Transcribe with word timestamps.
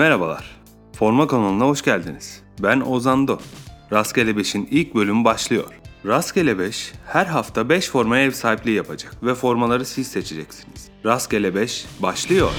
Merhabalar. 0.00 0.60
Forma 0.92 1.26
kanalına 1.26 1.64
hoş 1.64 1.82
geldiniz. 1.82 2.42
Ben 2.62 2.80
Ozan 2.80 3.28
Do. 3.28 3.38
Rastgele 3.92 4.30
5'in 4.30 4.68
ilk 4.70 4.94
bölümü 4.94 5.24
başlıyor. 5.24 5.64
Rastgele 6.06 6.58
5 6.58 6.92
her 7.06 7.26
hafta 7.26 7.68
5 7.68 7.88
formaya 7.90 8.24
ev 8.24 8.30
sahipliği 8.30 8.76
yapacak 8.76 9.24
ve 9.24 9.34
formaları 9.34 9.84
siz 9.84 10.06
seçeceksiniz. 10.06 10.90
Rastgele 11.04 11.54
5 11.54 11.86
başlıyor. 12.02 12.50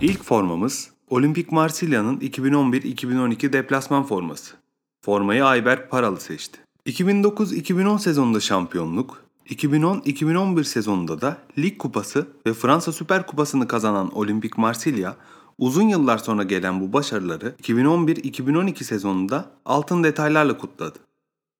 İlk 0.00 0.24
formamız 0.24 0.90
Olimpik 1.10 1.52
Marsilya'nın 1.52 2.18
2011-2012 2.18 3.52
deplasman 3.52 4.04
forması. 4.04 4.56
Formayı 5.00 5.44
Ayberk 5.44 5.90
Paralı 5.90 6.20
seçti. 6.20 6.58
2009-2010 6.86 7.98
sezonunda 7.98 8.40
şampiyonluk, 8.40 9.25
2010-2011 9.50 10.64
sezonunda 10.64 11.20
da 11.20 11.38
Lig 11.58 11.78
Kupası 11.78 12.26
ve 12.46 12.54
Fransa 12.54 12.92
Süper 12.92 13.26
Kupası'nı 13.26 13.68
kazanan 13.68 14.16
Olimpik 14.16 14.58
Marsilya, 14.58 15.16
uzun 15.58 15.88
yıllar 15.88 16.18
sonra 16.18 16.42
gelen 16.42 16.80
bu 16.80 16.92
başarıları 16.92 17.54
2011-2012 17.62 18.84
sezonunda 18.84 19.50
altın 19.64 20.04
detaylarla 20.04 20.58
kutladı. 20.58 20.98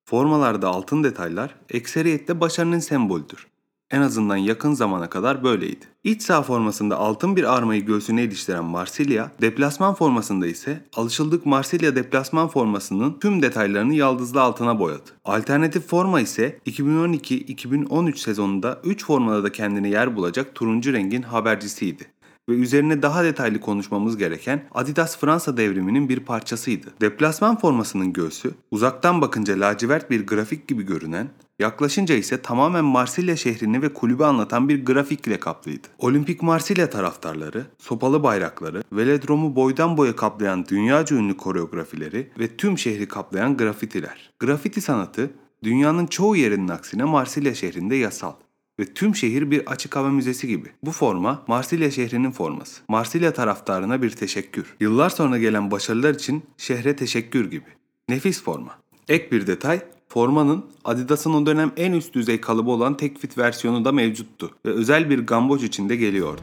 Formalarda 0.05 0.67
altın 0.67 1.03
detaylar 1.03 1.55
ekseriyette 1.69 2.41
başarının 2.41 2.79
sembolüdür. 2.79 3.47
En 3.91 4.01
azından 4.01 4.37
yakın 4.37 4.73
zamana 4.73 5.09
kadar 5.09 5.43
böyleydi. 5.43 5.85
İç 6.03 6.21
saha 6.21 6.41
formasında 6.41 6.97
altın 6.97 7.35
bir 7.35 7.55
armayı 7.55 7.85
göğsüne 7.85 8.23
iliştiren 8.23 8.65
Marsilya, 8.65 9.31
deplasman 9.41 9.93
formasında 9.93 10.47
ise 10.47 10.85
alışıldık 10.93 11.45
Marsilya 11.45 11.95
deplasman 11.95 12.47
formasının 12.47 13.19
tüm 13.19 13.41
detaylarını 13.41 13.93
yaldızlı 13.93 14.41
altına 14.41 14.79
boyadı. 14.79 15.09
Alternatif 15.25 15.87
forma 15.87 16.21
ise 16.21 16.59
2012-2013 16.65 18.17
sezonunda 18.17 18.81
3 18.83 19.05
formada 19.05 19.43
da 19.43 19.51
kendine 19.51 19.89
yer 19.89 20.15
bulacak 20.15 20.55
turuncu 20.55 20.93
rengin 20.93 21.21
habercisiydi 21.21 22.03
ve 22.49 22.53
üzerine 22.53 23.01
daha 23.01 23.23
detaylı 23.23 23.59
konuşmamız 23.59 24.17
gereken 24.17 24.63
Adidas 24.71 25.17
Fransa 25.17 25.57
devriminin 25.57 26.09
bir 26.09 26.19
parçasıydı. 26.19 26.87
Deplasman 27.01 27.59
formasının 27.59 28.13
göğsü 28.13 28.51
uzaktan 28.71 29.21
bakınca 29.21 29.59
lacivert 29.59 30.11
bir 30.11 30.27
grafik 30.27 30.67
gibi 30.67 30.83
görünen, 30.83 31.29
yaklaşınca 31.59 32.15
ise 32.15 32.41
tamamen 32.41 32.85
Marsilya 32.85 33.35
şehrini 33.35 33.81
ve 33.81 33.93
kulübü 33.93 34.23
anlatan 34.23 34.69
bir 34.69 34.85
grafik 34.85 35.27
ile 35.27 35.39
kaplıydı. 35.39 35.87
Olimpik 35.99 36.41
Marsilya 36.41 36.89
taraftarları, 36.89 37.65
sopalı 37.77 38.23
bayrakları, 38.23 38.83
velodromu 38.91 39.55
boydan 39.55 39.97
boya 39.97 40.15
kaplayan 40.15 40.65
dünyaca 40.65 41.15
ünlü 41.15 41.37
koreografileri 41.37 42.29
ve 42.39 42.47
tüm 42.57 42.77
şehri 42.77 43.07
kaplayan 43.07 43.57
grafitiler. 43.57 44.31
Grafiti 44.39 44.81
sanatı 44.81 45.31
dünyanın 45.63 46.07
çoğu 46.07 46.35
yerinin 46.35 46.67
aksine 46.67 47.03
Marsilya 47.03 47.55
şehrinde 47.55 47.95
yasal 47.95 48.33
ve 48.79 48.85
tüm 48.85 49.15
şehir 49.15 49.51
bir 49.51 49.67
açık 49.67 49.95
hava 49.95 50.09
müzesi 50.09 50.47
gibi. 50.47 50.69
Bu 50.83 50.91
forma 50.91 51.43
Marsilya 51.47 51.91
şehrinin 51.91 52.31
forması. 52.31 52.81
Marsilya 52.87 53.33
taraftarına 53.33 54.01
bir 54.01 54.09
teşekkür. 54.09 54.75
Yıllar 54.79 55.09
sonra 55.09 55.37
gelen 55.37 55.71
başarılar 55.71 56.13
için 56.13 56.43
şehre 56.57 56.95
teşekkür 56.95 57.51
gibi. 57.51 57.67
Nefis 58.09 58.43
forma. 58.43 58.71
Ek 59.09 59.31
bir 59.31 59.47
detay, 59.47 59.81
formanın 60.07 60.65
Adidas'ın 60.85 61.33
o 61.33 61.45
dönem 61.45 61.71
en 61.77 61.91
üst 61.91 62.13
düzey 62.13 62.41
kalıbı 62.41 62.71
olan 62.71 62.97
tek 62.97 63.19
fit 63.19 63.37
versiyonu 63.37 63.85
da 63.85 63.91
mevcuttu 63.91 64.51
ve 64.65 64.69
özel 64.69 65.09
bir 65.09 65.19
gamboç 65.19 65.63
içinde 65.63 65.95
geliyordu. 65.95 66.41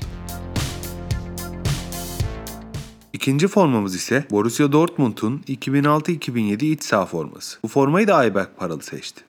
İkinci 3.12 3.48
formamız 3.48 3.94
ise 3.94 4.24
Borussia 4.30 4.72
Dortmund'un 4.72 5.42
2006-2007 5.48 6.64
iç 6.64 6.82
saha 6.82 7.06
forması. 7.06 7.58
Bu 7.62 7.68
formayı 7.68 8.06
da 8.06 8.16
Ayberk 8.16 8.56
Paralı 8.56 8.82
seçti. 8.82 9.24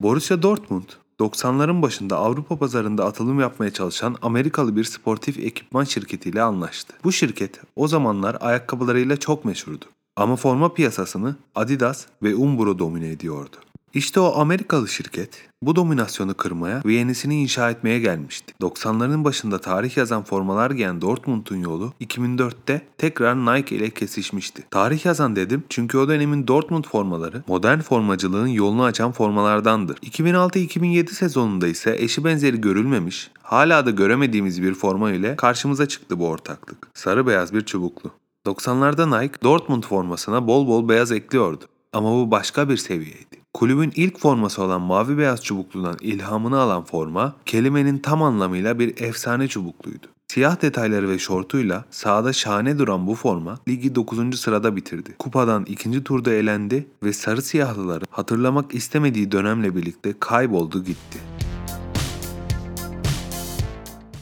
Borussia 0.00 0.42
Dortmund, 0.42 0.84
90'ların 1.20 1.82
başında 1.82 2.16
Avrupa 2.16 2.56
pazarında 2.58 3.04
atılım 3.04 3.40
yapmaya 3.40 3.70
çalışan 3.70 4.16
Amerikalı 4.22 4.76
bir 4.76 4.84
sportif 4.84 5.38
ekipman 5.38 5.84
şirketiyle 5.84 6.42
anlaştı. 6.42 6.94
Bu 7.04 7.12
şirket 7.12 7.60
o 7.76 7.88
zamanlar 7.88 8.36
ayakkabılarıyla 8.40 9.16
çok 9.16 9.44
meşhurdu. 9.44 9.84
Ama 10.16 10.36
forma 10.36 10.74
piyasasını 10.74 11.36
Adidas 11.54 12.06
ve 12.22 12.34
Umbro 12.34 12.78
domine 12.78 13.08
ediyordu. 13.08 13.56
İşte 13.94 14.20
o 14.20 14.40
Amerikalı 14.40 14.88
şirket 14.88 15.48
bu 15.62 15.76
dominasyonu 15.76 16.34
kırmaya 16.34 16.82
ve 16.84 16.94
yenisini 16.94 17.42
inşa 17.42 17.70
etmeye 17.70 17.98
gelmişti. 17.98 18.54
90'ların 18.60 19.24
başında 19.24 19.58
tarih 19.60 19.96
yazan 19.96 20.24
formalar 20.24 20.70
giyen 20.70 21.00
Dortmund'un 21.00 21.56
yolu 21.56 21.92
2004'te 22.00 22.82
tekrar 22.98 23.36
Nike 23.36 23.76
ile 23.76 23.90
kesişmişti. 23.90 24.64
Tarih 24.70 25.04
yazan 25.04 25.36
dedim 25.36 25.64
çünkü 25.68 25.98
o 25.98 26.08
dönemin 26.08 26.46
Dortmund 26.46 26.84
formaları 26.84 27.42
modern 27.48 27.80
formacılığın 27.80 28.46
yolunu 28.46 28.84
açan 28.84 29.12
formalardandır. 29.12 29.96
2006-2007 29.96 31.08
sezonunda 31.08 31.66
ise 31.66 31.96
eşi 31.98 32.24
benzeri 32.24 32.60
görülmemiş, 32.60 33.30
hala 33.42 33.86
da 33.86 33.90
göremediğimiz 33.90 34.62
bir 34.62 34.74
forma 34.74 35.10
ile 35.12 35.36
karşımıza 35.36 35.88
çıktı 35.88 36.18
bu 36.18 36.28
ortaklık. 36.28 36.88
Sarı 36.94 37.26
beyaz 37.26 37.54
bir 37.54 37.60
çubuklu. 37.60 38.10
90'larda 38.46 39.22
Nike 39.22 39.42
Dortmund 39.42 39.82
formasına 39.82 40.46
bol 40.46 40.66
bol 40.66 40.88
beyaz 40.88 41.12
ekliyordu. 41.12 41.64
Ama 41.92 42.12
bu 42.12 42.30
başka 42.30 42.68
bir 42.68 42.76
seviyeydi. 42.76 43.43
Kulübün 43.54 43.92
ilk 43.96 44.18
forması 44.18 44.62
olan 44.62 44.80
mavi 44.80 45.18
beyaz 45.18 45.44
çubukludan 45.44 45.96
ilhamını 46.00 46.60
alan 46.60 46.84
forma, 46.84 47.36
kelimenin 47.46 47.98
tam 47.98 48.22
anlamıyla 48.22 48.78
bir 48.78 49.02
efsane 49.02 49.48
çubukluydu. 49.48 50.06
Siyah 50.28 50.62
detayları 50.62 51.08
ve 51.08 51.18
şortuyla 51.18 51.84
sahada 51.90 52.32
şahane 52.32 52.78
duran 52.78 53.06
bu 53.06 53.14
forma 53.14 53.58
ligi 53.68 53.94
9. 53.94 54.40
sırada 54.40 54.76
bitirdi. 54.76 55.14
Kupadan 55.18 55.64
ikinci 55.64 56.04
turda 56.04 56.32
elendi 56.32 56.86
ve 57.02 57.12
sarı 57.12 57.42
siyahlıları 57.42 58.04
hatırlamak 58.10 58.74
istemediği 58.74 59.32
dönemle 59.32 59.76
birlikte 59.76 60.14
kayboldu 60.20 60.84
gitti. 60.84 61.18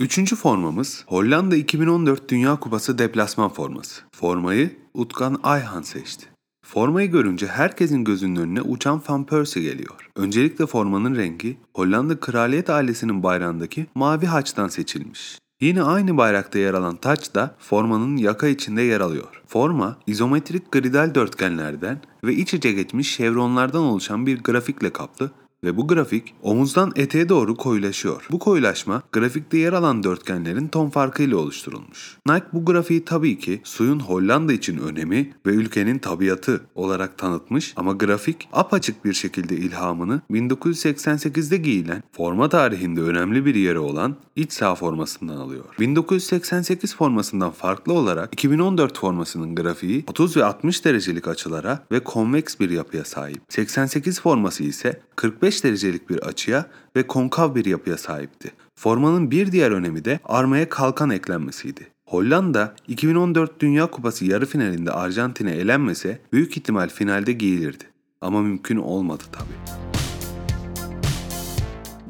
Üçüncü 0.01 0.37
formamız 0.37 1.05
Hollanda 1.07 1.57
2014 1.57 2.29
Dünya 2.29 2.57
Kupası 2.57 2.99
deplasman 2.99 3.49
forması. 3.49 4.03
Formayı 4.13 4.77
Utkan 4.95 5.41
Ayhan 5.43 5.83
seçti. 5.83 6.32
Formayı 6.67 7.11
görünce 7.11 7.47
herkesin 7.47 8.05
gözünün 8.05 8.37
önüne 8.37 8.63
uçan 8.63 9.03
Van 9.09 9.27
Persie 9.27 9.63
geliyor. 9.63 10.11
Öncelikle 10.17 10.67
formanın 10.67 11.17
rengi 11.17 11.57
Hollanda 11.75 12.21
kraliyet 12.21 12.71
ailesinin 12.71 13.23
bayrağındaki 13.23 13.87
mavi 13.95 14.27
haçtan 14.27 14.69
seçilmiş. 14.69 15.39
Yine 15.61 15.83
aynı 15.83 16.17
bayrakta 16.17 16.59
yer 16.59 16.75
alan 16.75 16.97
taç 16.97 17.35
da 17.35 17.55
formanın 17.59 18.17
yaka 18.17 18.49
içinde 18.49 18.83
yer 18.83 19.01
alıyor. 19.01 19.43
Forma 19.47 19.97
izometrik 20.07 20.73
gridal 20.73 21.15
dörtgenlerden 21.15 22.01
ve 22.25 22.35
iç 22.35 22.55
içe 22.55 22.73
geçmiş 22.73 23.15
şevronlardan 23.15 23.83
oluşan 23.83 24.27
bir 24.27 24.43
grafikle 24.43 24.91
kaplı 24.91 25.31
ve 25.65 25.77
bu 25.77 25.89
grafik 25.89 26.35
omuzdan 26.43 26.93
eteğe 26.97 27.29
doğru 27.29 27.57
koyulaşıyor. 27.57 28.27
Bu 28.31 28.39
koyulaşma 28.39 29.03
grafikte 29.13 29.59
yer 29.59 29.73
alan 29.73 30.03
dörtgenlerin 30.03 30.69
ton 30.69 30.91
farkıyla 30.91 31.37
oluşturulmuş. 31.37 32.19
Nike 32.27 32.47
bu 32.53 32.65
grafiği 32.65 33.05
tabii 33.05 33.39
ki 33.39 33.61
suyun 33.65 34.01
Hollanda 34.01 34.53
için 34.53 34.79
önemi 34.79 35.35
ve 35.47 35.51
ülkenin 35.51 35.99
tabiatı 35.99 36.61
olarak 36.75 37.19
tanıtmış 37.19 37.73
ama 37.77 37.93
grafik 37.93 38.49
apaçık 38.53 39.05
bir 39.05 39.13
şekilde 39.13 39.57
ilhamını 39.57 40.21
1988'de 40.31 41.57
giyilen 41.57 42.03
forma 42.13 42.49
tarihinde 42.49 43.01
önemli 43.01 43.45
bir 43.45 43.55
yeri 43.55 43.79
olan 43.79 44.17
iç 44.37 44.53
saha 44.53 44.75
formasından 44.75 45.37
alıyor. 45.37 45.65
1988 45.81 46.97
formasından 46.97 47.51
farklı 47.51 47.93
olarak 47.93 48.33
2014 48.33 48.99
formasının 48.99 49.55
grafiği 49.55 50.05
30 50.09 50.37
ve 50.37 50.45
60 50.45 50.85
derecelik 50.85 51.29
açılara 51.29 51.85
ve 51.93 52.01
konveks 52.01 52.61
bir 52.61 52.71
yapıya 52.71 53.05
sahip. 53.05 53.43
88 53.49 54.21
forması 54.21 54.65
ise 54.65 55.01
45 55.17 55.65
derecelik 55.65 56.11
bir 56.11 56.19
açıya 56.19 56.67
ve 56.97 57.07
konkav 57.07 57.55
bir 57.55 57.65
yapıya 57.65 57.99
sahipti. 57.99 58.53
Formanın 58.75 59.31
bir 59.31 59.53
diğer 59.53 59.71
önemi 59.71 60.05
de 60.05 60.21
armaya 60.25 60.69
kalkan 60.69 61.11
eklenmesiydi. 61.11 61.87
Hollanda 62.07 62.75
2014 62.89 63.61
Dünya 63.61 63.87
Kupası 63.87 64.25
yarı 64.25 64.47
finalinde 64.47 64.91
Arjantin'e 64.91 65.53
elenmese 65.53 66.19
büyük 66.33 66.57
ihtimal 66.57 66.89
finalde 66.89 67.33
giyilirdi. 67.33 67.85
Ama 68.21 68.43
mümkün 68.43 68.77
olmadı 68.77 69.23
tabii. 69.33 69.83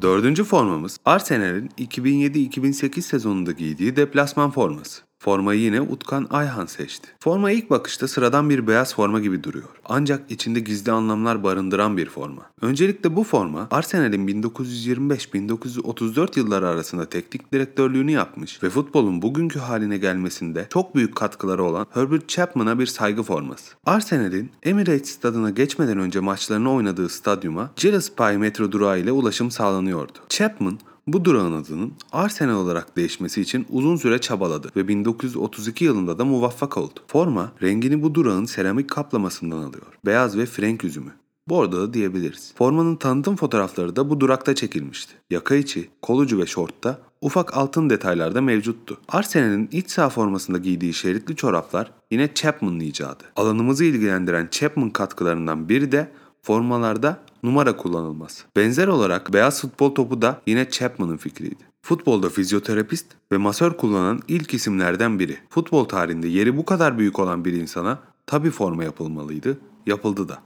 Dördüncü 0.01 0.43
formamız 0.43 0.97
Arsenal'in 1.05 1.69
2007-2008 1.77 3.01
sezonunda 3.01 3.51
giydiği 3.51 3.95
deplasman 3.95 4.51
forması. 4.51 5.01
Formayı 5.23 5.59
yine 5.59 5.81
Utkan 5.81 6.27
Ayhan 6.29 6.65
seçti. 6.65 7.09
Forma 7.19 7.51
ilk 7.51 7.69
bakışta 7.69 8.07
sıradan 8.07 8.49
bir 8.49 8.67
beyaz 8.67 8.95
forma 8.95 9.19
gibi 9.19 9.43
duruyor. 9.43 9.69
Ancak 9.85 10.31
içinde 10.31 10.59
gizli 10.59 10.91
anlamlar 10.91 11.43
barındıran 11.43 11.97
bir 11.97 12.09
forma. 12.09 12.41
Öncelikle 12.61 13.15
bu 13.15 13.23
forma 13.23 13.67
Arsenal'in 13.71 14.43
1925-1934 14.43 16.39
yılları 16.39 16.67
arasında 16.67 17.05
teknik 17.05 17.53
direktörlüğünü 17.53 18.11
yapmış 18.11 18.63
ve 18.63 18.69
futbolun 18.69 19.21
bugünkü 19.21 19.59
haline 19.59 19.97
gelmesinde 19.97 20.67
çok 20.69 20.95
büyük 20.95 21.15
katkıları 21.15 21.63
olan 21.63 21.87
Herbert 21.93 22.29
Chapman'a 22.29 22.79
bir 22.79 22.85
saygı 22.85 23.23
forması. 23.23 23.73
Arsenal'in 23.85 24.51
Emirates 24.63 25.09
stadına 25.09 25.49
geçmeden 25.49 25.97
önce 25.97 26.19
maçlarını 26.19 26.71
oynadığı 26.71 27.09
stadyuma 27.09 27.71
Gillespie 27.75 28.37
metro 28.37 28.71
durağı 28.71 28.99
ile 28.99 29.11
ulaşım 29.11 29.51
sağlanıyordu. 29.51 30.13
Chapman 30.29 30.79
bu 31.07 31.25
durağın 31.25 31.53
adının 31.53 31.93
Arsenal 32.11 32.55
olarak 32.55 32.97
değişmesi 32.97 33.41
için 33.41 33.65
uzun 33.69 33.95
süre 33.95 34.21
çabaladı 34.21 34.71
ve 34.75 34.87
1932 34.87 35.85
yılında 35.85 36.19
da 36.19 36.25
muvaffak 36.25 36.77
oldu. 36.77 36.99
Forma 37.07 37.51
rengini 37.61 38.03
bu 38.03 38.15
durağın 38.15 38.45
seramik 38.45 38.89
kaplamasından 38.89 39.57
alıyor. 39.57 39.85
Beyaz 40.05 40.37
ve 40.37 40.45
frenk 40.45 40.83
üzümü. 40.83 41.11
Bordo'da 41.49 41.93
diyebiliriz. 41.93 42.53
Formanın 42.57 42.95
tanıtım 42.95 43.35
fotoğrafları 43.35 43.95
da 43.95 44.09
bu 44.09 44.19
durakta 44.19 44.55
çekilmişti. 44.55 45.13
Yaka 45.29 45.55
içi, 45.55 45.89
kol 46.01 46.19
ucu 46.19 46.39
ve 46.39 46.45
şortta 46.45 46.99
ufak 47.21 47.57
altın 47.57 47.89
detaylar 47.89 48.35
da 48.35 48.41
mevcuttu. 48.41 48.97
Arsenal'in 49.09 49.69
iç 49.71 49.91
saha 49.91 50.09
formasında 50.09 50.57
giydiği 50.57 50.93
şeritli 50.93 51.35
çoraplar 51.35 51.91
yine 52.11 52.33
Chapman'ın 52.33 52.79
icadı. 52.79 53.23
Alanımızı 53.35 53.85
ilgilendiren 53.85 54.47
Chapman 54.51 54.89
katkılarından 54.89 55.69
biri 55.69 55.91
de 55.91 56.11
formalarda 56.41 57.19
numara 57.43 57.77
kullanılması. 57.77 58.43
Benzer 58.55 58.87
olarak 58.87 59.33
beyaz 59.33 59.61
futbol 59.61 59.95
topu 59.95 60.21
da 60.21 60.41
yine 60.47 60.69
Chapman'ın 60.69 61.17
fikriydi. 61.17 61.63
Futbolda 61.81 62.29
fizyoterapist 62.29 63.05
ve 63.31 63.37
masör 63.37 63.73
kullanan 63.73 64.19
ilk 64.27 64.53
isimlerden 64.53 65.19
biri. 65.19 65.37
Futbol 65.49 65.85
tarihinde 65.85 66.27
yeri 66.27 66.57
bu 66.57 66.65
kadar 66.65 66.97
büyük 66.97 67.19
olan 67.19 67.45
bir 67.45 67.53
insana 67.53 67.99
tabi 68.25 68.49
forma 68.49 68.83
yapılmalıydı, 68.83 69.57
yapıldı 69.85 70.29
da. 70.29 70.41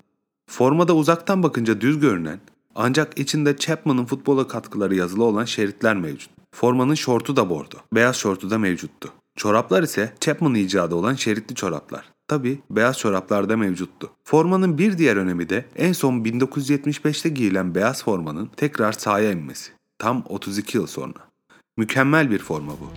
Formada 0.49 0.95
uzaktan 0.95 1.43
bakınca 1.43 1.81
düz 1.81 1.99
görünen 1.99 2.39
ancak 2.75 3.19
içinde 3.19 3.57
Chapman'ın 3.57 4.05
futbola 4.05 4.47
katkıları 4.47 4.95
yazılı 4.95 5.23
olan 5.23 5.45
şeritler 5.45 5.95
mevcut. 5.95 6.29
Formanın 6.51 6.93
şortu 6.93 7.35
da 7.35 7.49
bordo, 7.49 7.77
beyaz 7.93 8.15
şortu 8.15 8.49
da 8.49 8.57
mevcuttu. 8.57 9.13
Çoraplar 9.35 9.83
ise 9.83 10.13
Chapman 10.19 10.55
icadı 10.55 10.95
olan 10.95 11.15
şeritli 11.15 11.55
çoraplar. 11.55 12.16
Tabi 12.27 12.59
beyaz 12.69 12.97
çoraplar 12.97 13.49
da 13.49 13.57
mevcuttu. 13.57 14.11
Formanın 14.23 14.77
bir 14.77 14.97
diğer 14.97 15.15
önemi 15.15 15.49
de 15.49 15.65
en 15.75 15.93
son 15.93 16.13
1975'te 16.13 17.29
giyilen 17.29 17.75
beyaz 17.75 18.03
formanın 18.03 18.49
tekrar 18.57 18.91
sahaya 18.91 19.31
inmesi. 19.31 19.71
Tam 19.99 20.23
32 20.29 20.77
yıl 20.77 20.87
sonra. 20.87 21.19
Mükemmel 21.77 22.31
bir 22.31 22.39
forma 22.39 22.71
bu. 22.71 22.91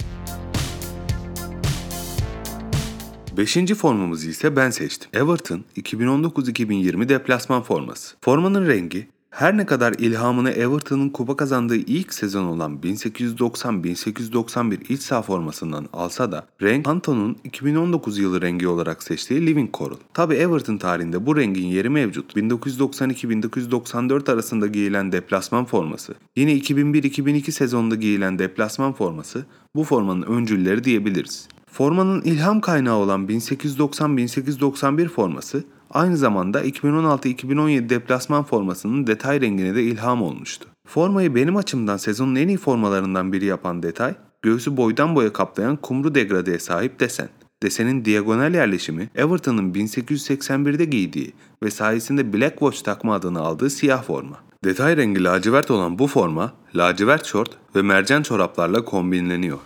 Beşinci 3.37 3.75
formamızı 3.75 4.31
ise 4.31 4.57
ben 4.57 4.71
seçtim. 4.71 5.11
Everton 5.13 5.65
2019-2020 5.77 7.09
deplasman 7.09 7.63
forması. 7.63 8.17
Formanın 8.21 8.67
rengi 8.69 9.09
her 9.31 9.57
ne 9.57 9.67
kadar 9.67 9.93
ilhamını 9.93 10.51
Everton'ın 10.51 11.09
kupa 11.09 11.37
kazandığı 11.37 11.77
ilk 11.77 12.15
sezon 12.15 12.45
olan 12.45 12.79
1890-1891 12.79 14.93
iç 14.93 15.03
saha 15.03 15.23
formasından 15.23 15.89
alsa 15.93 16.33
da 16.33 16.47
renk 16.63 16.89
Anton'un 16.89 17.37
2019 17.45 18.19
yılı 18.19 18.43
rengi 18.43 18.69
olarak 18.69 19.03
seçtiği 19.03 19.47
Living 19.47 19.75
Coral. 19.75 19.97
Tabi 20.15 20.35
Everton 20.35 20.77
tarihinde 20.77 21.27
bu 21.27 21.37
rengin 21.37 21.67
yeri 21.67 21.89
mevcut. 21.89 22.37
1992-1994 22.37 24.33
arasında 24.33 24.67
giyilen 24.67 25.13
deplasman 25.13 25.65
forması, 25.65 26.15
yine 26.37 26.53
2001-2002 26.53 27.51
sezonunda 27.51 27.95
giyilen 27.95 28.39
deplasman 28.39 28.93
forması 28.93 29.47
bu 29.75 29.85
formanın 29.85 30.23
öncülleri 30.23 30.85
diyebiliriz. 30.85 31.49
Formanın 31.67 32.23
ilham 32.23 32.61
kaynağı 32.61 32.97
olan 32.97 33.27
1890-1891 33.27 35.09
forması 35.09 35.65
aynı 35.91 36.17
zamanda 36.17 36.65
2016-2017 36.65 37.89
deplasman 37.89 38.45
formasının 38.45 39.07
detay 39.07 39.41
rengine 39.41 39.75
de 39.75 39.83
ilham 39.83 40.23
olmuştu. 40.23 40.69
Formayı 40.87 41.35
benim 41.35 41.57
açımdan 41.57 41.97
sezonun 41.97 42.35
en 42.35 42.49
iyi 42.49 42.59
formalarından 42.59 43.33
biri 43.33 43.45
yapan 43.45 43.83
detay, 43.83 44.15
göğsü 44.43 44.77
boydan 44.77 45.15
boya 45.15 45.33
kaplayan 45.33 45.77
kumru 45.77 46.15
degradeye 46.15 46.59
sahip 46.59 47.01
desen. 47.01 47.29
Desenin 47.63 48.05
diagonal 48.05 48.55
yerleşimi 48.55 49.11
Everton'ın 49.15 49.73
1881'de 49.73 50.85
giydiği 50.85 51.33
ve 51.63 51.71
sayesinde 51.71 52.33
Black 52.33 52.59
Watch 52.59 52.83
takma 52.83 53.15
adını 53.15 53.41
aldığı 53.41 53.71
siyah 53.71 54.03
forma. 54.03 54.37
Detay 54.65 54.97
rengi 54.97 55.25
lacivert 55.25 55.71
olan 55.71 55.99
bu 55.99 56.07
forma, 56.07 56.53
lacivert 56.75 57.27
şort 57.27 57.51
ve 57.77 57.83
mercan 57.83 58.23
çoraplarla 58.23 58.85
kombinleniyor. 58.85 59.59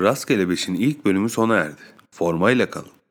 Rastgele 0.00 0.42
5'in 0.42 0.74
ilk 0.74 1.04
bölümü 1.04 1.28
sona 1.28 1.56
erdi. 1.56 1.80
Formayla 2.10 2.70
kalın. 2.70 3.03